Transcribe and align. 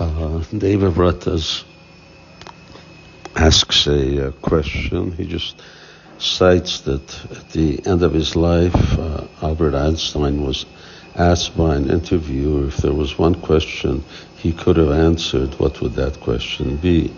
Uh, 0.00 0.42
Deva 0.56 0.90
Vratas 0.90 1.62
asks 3.36 3.86
a, 3.86 4.28
uh, 4.28 4.30
question. 4.40 5.12
He 5.12 5.26
just 5.26 5.60
cites 6.16 6.80
that 6.80 7.24
at 7.30 7.50
the 7.50 7.84
end 7.86 8.02
of 8.02 8.14
his 8.14 8.34
life, 8.34 8.98
uh, 8.98 9.26
Albert 9.42 9.74
Einstein 9.74 10.42
was 10.42 10.64
asked 11.16 11.54
by 11.54 11.76
an 11.76 11.90
interviewer 11.90 12.68
if 12.68 12.78
there 12.78 12.94
was 12.94 13.18
one 13.18 13.34
question 13.34 14.02
he 14.38 14.54
could 14.54 14.78
have 14.78 14.90
answered, 14.90 15.52
what 15.60 15.82
would 15.82 15.92
that 15.96 16.18
question 16.20 16.76
be? 16.76 17.12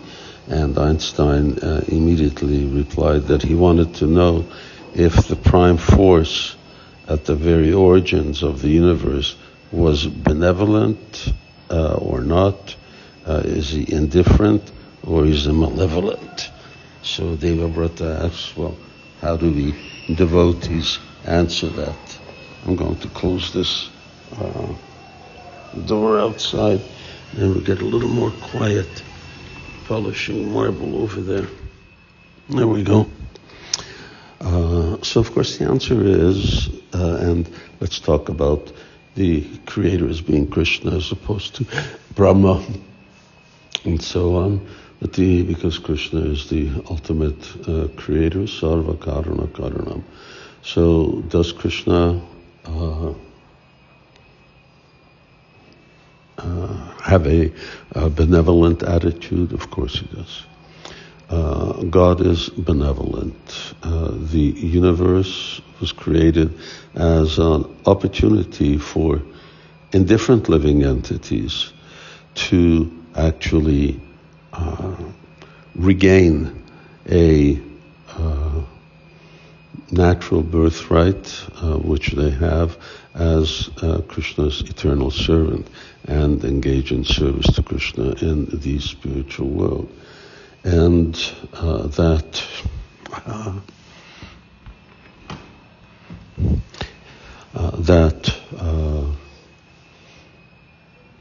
And 0.49 0.77
Einstein 0.77 1.59
uh, 1.59 1.85
immediately 1.87 2.65
replied 2.65 3.27
that 3.27 3.43
he 3.43 3.55
wanted 3.55 3.93
to 3.95 4.07
know 4.07 4.45
if 4.93 5.29
the 5.29 5.37
prime 5.37 5.77
force 5.77 6.57
at 7.07 7.23
the 7.23 7.35
very 7.35 7.71
origins 7.71 8.43
of 8.43 8.61
the 8.61 8.67
universe 8.67 9.37
was 9.71 10.05
benevolent 10.05 11.32
uh, 11.73 11.95
or 11.95 12.21
not. 12.21 12.75
Uh, 13.25 13.41
is 13.45 13.69
he 13.69 13.91
indifferent 13.91 14.71
or 15.03 15.25
is 15.25 15.45
he 15.45 15.51
malevolent? 15.51 16.51
So 17.01 17.35
Deva 17.35 17.67
Devabrata 17.67 18.25
asks, 18.25 18.55
well, 18.55 18.77
how 19.21 19.37
do 19.37 19.51
we 19.51 19.75
devotees 20.15 20.99
answer 21.25 21.69
that? 21.69 22.19
I'm 22.65 22.75
going 22.75 22.97
to 22.97 23.07
close 23.09 23.51
this 23.53 23.89
uh, 24.37 24.73
door 25.85 26.19
outside 26.19 26.81
and 27.37 27.55
we 27.55 27.61
get 27.63 27.81
a 27.81 27.85
little 27.85 28.09
more 28.09 28.31
quiet 28.51 29.03
polishing 29.85 30.51
marble 30.53 31.01
over 31.01 31.21
there. 31.21 31.47
There 32.49 32.67
we 32.67 32.83
go. 32.83 33.09
Uh, 34.39 34.97
so, 35.01 35.21
of 35.21 35.33
course, 35.33 35.57
the 35.57 35.65
answer 35.65 36.03
is, 36.03 36.69
uh, 36.93 37.17
and 37.21 37.49
let's 37.79 37.99
talk 37.99 38.29
about 38.29 38.71
the 39.15 39.47
creator 39.65 40.07
as 40.09 40.21
being 40.21 40.47
Krishna 40.47 40.95
as 40.95 41.11
opposed 41.11 41.55
to 41.55 41.65
Brahma 42.15 42.65
and 43.85 44.01
so 44.01 44.35
on. 44.35 44.67
But 44.99 45.13
the, 45.13 45.43
because 45.43 45.79
Krishna 45.79 46.21
is 46.21 46.49
the 46.49 46.69
ultimate 46.89 47.67
uh, 47.67 47.89
creator, 47.97 48.39
Sarva 48.39 48.95
Karana 48.95 49.47
Karanam. 49.47 50.03
So, 50.61 51.21
does 51.27 51.51
Krishna 51.51 52.21
uh, 52.63 53.13
uh, 56.37 56.91
have 57.01 57.27
a, 57.27 57.51
a, 57.91 58.09
benevolent 58.09 58.81
attitude? 58.81 59.51
Of 59.51 59.69
course 59.69 59.99
he 59.99 60.05
does. 60.15 60.43
Uh, 61.33 61.81
God 61.89 62.21
is 62.21 62.47
benevolent. 62.49 63.73
Uh, 63.81 64.11
the 64.11 64.53
universe 64.77 65.61
was 65.79 65.91
created 65.91 66.53
as 66.93 67.39
an 67.39 67.75
opportunity 67.87 68.77
for 68.77 69.19
indifferent 69.93 70.47
living 70.47 70.83
entities 70.83 71.73
to 72.35 73.03
actually 73.15 73.99
uh, 74.53 74.95
regain 75.75 76.63
a 77.09 77.59
uh, 78.09 78.61
natural 79.89 80.43
birthright, 80.43 81.45
uh, 81.55 81.79
which 81.79 82.11
they 82.11 82.29
have 82.29 82.77
as 83.15 83.71
Krishna's 84.07 84.61
eternal 84.61 85.09
servant 85.09 85.67
and 86.05 86.43
engage 86.45 86.91
in 86.91 87.03
service 87.03 87.47
to 87.55 87.63
Krishna 87.63 88.11
in 88.21 88.45
the 88.51 88.77
spiritual 88.77 89.49
world. 89.49 89.89
And 90.63 91.15
uh, 91.53 91.87
that 91.87 92.43
uh, 93.25 93.59
uh 97.53 97.71
that 97.77 98.35
uh, 98.57 99.05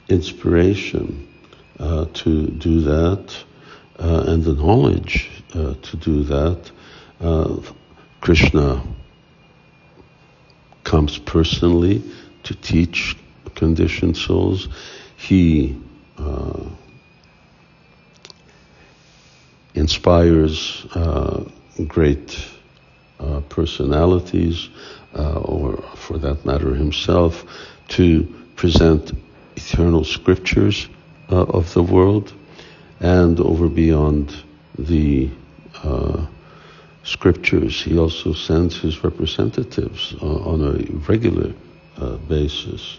inspiration 0.08 1.28
uh, 1.80 2.06
to 2.14 2.46
do 2.46 2.80
that 2.82 3.44
and 3.98 4.44
the 4.44 4.54
knowledge 4.54 5.30
to 5.52 5.96
do 5.96 6.22
that, 6.24 6.70
Krishna 8.20 8.82
comes 10.84 11.18
personally 11.18 12.02
to 12.44 12.54
teach 12.54 13.16
conditioned 13.54 14.16
souls. 14.16 14.68
He 15.16 15.76
uh, 16.18 16.64
inspires 19.74 20.86
uh, 20.94 21.44
great 21.86 22.48
uh, 23.20 23.40
personalities, 23.48 24.68
uh, 25.14 25.38
or 25.40 25.76
for 25.94 26.18
that 26.18 26.44
matter, 26.44 26.74
himself, 26.74 27.44
to 27.88 28.24
present 28.56 29.12
eternal 29.56 30.04
scriptures 30.04 30.88
uh, 31.30 31.42
of 31.42 31.72
the 31.74 31.82
world 31.82 32.32
and 33.00 33.40
over 33.40 33.68
beyond 33.68 34.34
the 34.78 35.30
uh, 35.82 36.26
scriptures. 37.04 37.82
He 37.82 37.98
also 37.98 38.32
sends 38.32 38.78
his 38.78 39.02
representatives 39.04 40.14
on 40.20 40.60
a 40.62 40.72
regular 41.08 41.52
basis. 42.28 42.98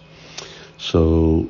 So, 0.77 1.49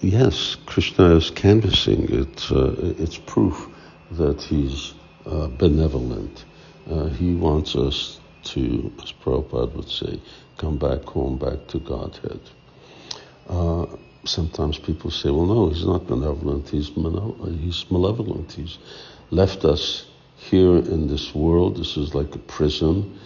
yes, 0.00 0.56
Krishna 0.66 1.16
is 1.16 1.30
canvassing. 1.30 2.08
It's, 2.10 2.50
uh, 2.50 2.94
it's 2.98 3.18
proof 3.18 3.68
that 4.12 4.40
he's 4.42 4.94
uh, 5.26 5.48
benevolent. 5.48 6.44
Uh, 6.90 7.06
he 7.06 7.34
wants 7.34 7.76
us 7.76 8.20
to, 8.44 8.92
as 9.02 9.12
Prabhupada 9.12 9.74
would 9.74 9.88
say, 9.88 10.20
come 10.58 10.76
back 10.76 11.02
home, 11.04 11.38
back 11.38 11.66
to 11.68 11.78
Godhead. 11.78 12.40
Uh, 13.48 13.86
sometimes 14.24 14.78
people 14.78 15.10
say, 15.10 15.30
well, 15.30 15.46
no, 15.46 15.68
he's 15.68 15.86
not 15.86 16.06
benevolent, 16.06 16.68
he's, 16.68 16.88
he's 16.88 17.90
malevolent. 17.90 18.52
He's 18.52 18.78
left 19.30 19.64
us 19.64 20.06
here 20.36 20.76
in 20.76 21.08
this 21.08 21.34
world. 21.34 21.76
This 21.76 21.96
is 21.96 22.14
like 22.14 22.34
a 22.34 22.38
prison, 22.38 23.18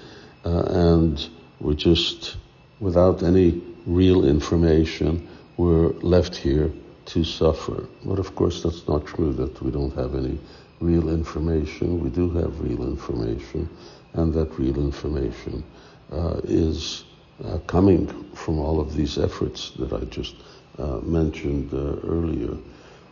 uh, 0.44 0.62
and 0.68 1.28
we're 1.60 1.74
just 1.74 2.36
without 2.80 3.22
any 3.22 3.60
real 3.86 4.24
information 4.24 5.28
we're 5.56 5.88
left 6.00 6.36
here 6.36 6.70
to 7.08 7.24
suffer. 7.24 7.86
But 8.04 8.19
of 8.19 8.34
course, 8.34 8.62
that's 8.62 8.86
not 8.86 9.06
true 9.06 9.32
that 9.34 9.60
we 9.62 9.70
don't 9.70 9.94
have 9.96 10.14
any 10.14 10.38
real 10.80 11.08
information. 11.08 12.00
We 12.02 12.10
do 12.10 12.30
have 12.30 12.60
real 12.60 12.82
information, 12.82 13.69
and 14.12 14.32
that 14.34 14.58
real 14.58 14.76
information 14.76 15.64
uh, 16.12 16.41
is 16.44 17.04
uh, 17.44 17.58
coming 17.66 18.06
from 18.34 18.58
all 18.58 18.80
of 18.80 18.94
these 18.94 19.19
efforts 19.19 19.70
that 19.78 19.92
I 19.92 20.04
just 20.04 20.36
uh, 20.78 21.00
mentioned 21.02 21.72
uh, 21.72 21.96
earlier. 22.06 22.56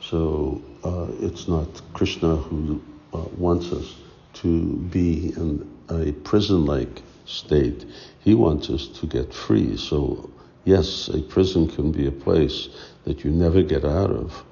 So 0.01 0.63
uh, 0.85 1.07
it's 1.21 1.49
not 1.49 1.69
Krishna 1.95 2.37
who 2.37 2.83
uh, 3.15 3.19
wants 3.39 3.73
us 3.73 3.97
to 4.35 4.77
be 4.91 5.33
in 5.37 5.67
a 5.91 6.13
prison 6.13 6.67
like 6.67 7.03
state. 7.25 7.87
He 8.21 8.35
wants 8.35 8.69
us 8.69 8.89
to 8.89 9.07
get 9.07 9.33
free. 9.33 9.77
So 9.77 10.31
Yes, 10.67 11.07
a 11.07 11.23
prison 11.23 11.69
can 11.69 11.93
be 11.93 12.09
a 12.09 12.11
place 12.11 12.69
that 13.05 13.23
you 13.23 13.31
never 13.31 13.63
get 13.63 13.85
out 13.85 14.11
of, 14.11 14.45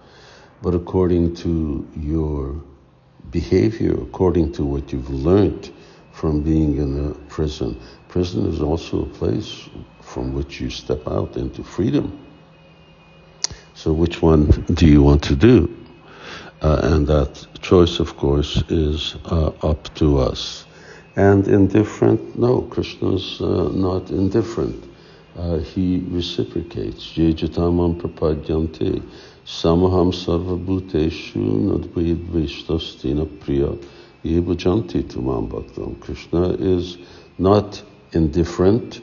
but 0.62 0.72
according 0.72 1.34
to 1.42 1.84
your 1.96 2.62
behavior, 3.32 3.94
according 4.00 4.52
to 4.52 4.64
what 4.64 4.92
you've 4.92 5.10
learned 5.10 5.72
from 6.12 6.40
being 6.40 6.76
in 6.76 7.10
a 7.10 7.14
prison, 7.28 7.80
prison 8.06 8.46
is 8.46 8.62
also 8.62 9.02
a 9.02 9.06
place 9.06 9.68
from 10.02 10.34
which 10.34 10.60
you 10.60 10.70
step 10.70 11.04
out 11.08 11.36
into 11.36 11.64
freedom. 11.64 12.16
So, 13.74 13.92
which 13.92 14.22
one 14.22 14.46
do 14.72 14.86
you 14.86 15.02
want 15.02 15.20
to 15.24 15.34
do? 15.34 15.68
Uh, 16.62 16.78
and 16.92 17.08
that 17.08 17.44
choice, 17.60 17.98
of 17.98 18.16
course, 18.16 18.62
is 18.68 19.16
uh, 19.24 19.48
up 19.64 19.92
to 19.96 20.18
us. 20.18 20.64
And 21.16 21.48
indifferent? 21.48 22.38
No, 22.38 22.62
Krishna's 22.62 23.40
uh, 23.40 23.70
not 23.72 24.10
indifferent 24.10 24.93
uh, 25.36 25.58
he 25.58 26.04
reciprocates. 26.08 27.12
Jejatamam 27.12 28.00
prapadyante 28.00 29.02
samaham 29.44 30.12
sarvabhuteshu 30.12 31.34
nadvaid 31.34 32.26
vaishtastina 32.28 33.26
priya 33.40 33.76
yevajanti 34.24 35.02
tumam 35.02 35.48
bhaktam. 35.48 35.98
Krishna 36.00 36.50
is 36.50 36.98
not 37.38 37.82
indifferent. 38.12 39.00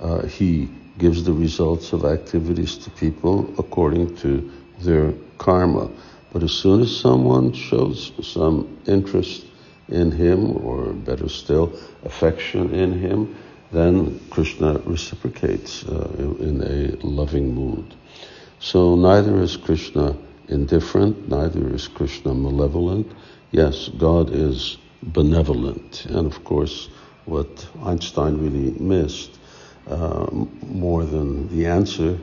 Uh, 0.00 0.26
he 0.26 0.68
gives 0.98 1.24
the 1.24 1.32
results 1.32 1.92
of 1.92 2.04
activities 2.04 2.78
to 2.78 2.90
people 2.90 3.52
according 3.58 4.16
to 4.16 4.50
their 4.80 5.12
karma. 5.38 5.90
But 6.32 6.42
as 6.42 6.52
soon 6.52 6.82
as 6.82 6.96
someone 6.96 7.52
shows 7.52 8.12
some 8.22 8.78
interest 8.86 9.44
in 9.88 10.10
him, 10.10 10.56
or 10.66 10.92
better 10.92 11.28
still, 11.28 11.72
affection 12.04 12.74
in 12.74 12.98
him, 12.98 13.36
then 13.74 14.20
Krishna 14.30 14.78
reciprocates 14.84 15.84
uh, 15.84 16.08
in 16.38 16.62
a 16.62 17.06
loving 17.06 17.54
mood. 17.54 17.94
So 18.60 18.94
neither 18.96 19.40
is 19.42 19.56
Krishna 19.56 20.16
indifferent, 20.48 21.28
neither 21.28 21.74
is 21.74 21.88
Krishna 21.88 22.34
malevolent. 22.34 23.10
Yes, 23.50 23.88
God 23.88 24.30
is 24.30 24.78
benevolent. 25.02 26.06
And 26.06 26.26
of 26.26 26.44
course, 26.44 26.88
what 27.24 27.66
Einstein 27.82 28.38
really 28.38 28.78
missed, 28.78 29.38
uh, 29.88 30.26
more 30.66 31.04
than 31.04 31.48
the 31.48 31.66
answer, 31.66 32.18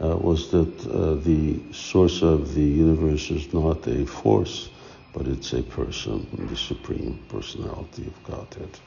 uh, 0.00 0.16
was 0.16 0.50
that 0.50 0.86
uh, 0.86 1.14
the 1.14 1.60
source 1.72 2.22
of 2.22 2.54
the 2.54 2.62
universe 2.62 3.30
is 3.30 3.52
not 3.54 3.86
a 3.86 4.04
force, 4.06 4.68
but 5.14 5.26
it's 5.26 5.52
a 5.52 5.62
person, 5.62 6.26
the 6.50 6.56
Supreme 6.56 7.18
Personality 7.28 8.06
of 8.06 8.24
Godhead. 8.24 8.78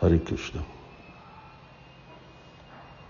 Hare 0.00 0.18
Krishna. 0.18 0.64